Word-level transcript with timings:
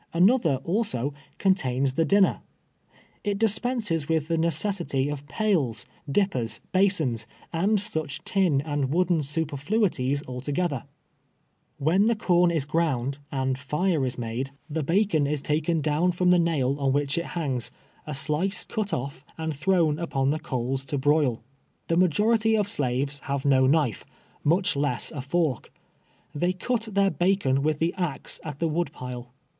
Another, 0.15 0.55
also, 0.63 1.13
contains 1.37 1.93
the 1.93 2.05
din 2.05 2.23
ner. 2.23 2.41
It 3.23 3.37
dispenses 3.37 4.09
with 4.09 4.29
tlie 4.29 4.39
necessity 4.39 5.09
of 5.11 5.27
pails, 5.27 5.85
dippers, 6.11 6.59
basins, 6.71 7.27
and 7.53 7.79
such 7.79 8.23
tin 8.23 8.61
and 8.61 8.91
wooden 8.91 9.21
superfluities 9.21 10.23
alto 10.27 10.51
gether. 10.51 10.85
AVhen 11.79 12.07
tlio 12.07 12.17
corn 12.17 12.49
is 12.49 12.65
ground, 12.65 13.19
and 13.31 13.59
fire 13.59 14.03
is 14.03 14.17
made, 14.17 14.49
the 14.67 14.79
II 14.79 14.85
170 14.85 14.85
TATELVE 14.87 14.87
TEARS 14.87 14.87
A 14.87 14.87
SLATE. 14.87 14.87
bacon 14.87 15.27
is 15.27 15.41
taken 15.43 15.81
down 15.81 16.11
from 16.11 16.31
tlio 16.31 16.41
nail 16.41 16.79
on 16.79 16.93
wliicli 16.93 17.17
it 17.19 17.25
liangs, 17.25 17.69
a 18.07 18.15
slice 18.15 18.63
cut 18.65 18.91
off 18.91 19.23
and 19.37 19.55
thrown 19.55 19.99
upon 19.99 20.31
the 20.31 20.39
coals 20.39 20.83
to 20.85 20.97
broil. 20.97 21.43
The 21.89 21.95
majority 21.97 22.57
of 22.57 22.67
slaves 22.67 23.19
have 23.25 23.45
no 23.45 23.67
knife, 23.67 24.03
much 24.43 24.75
less 24.75 25.11
a 25.11 25.21
fork. 25.21 25.71
They 26.33 26.53
cut 26.53 26.87
their 26.91 27.11
bacon 27.11 27.61
with 27.61 27.77
the 27.77 27.93
axe 27.99 28.39
at 28.43 28.57
the 28.57 28.67
wood 28.67 28.91
pile. 28.91 29.31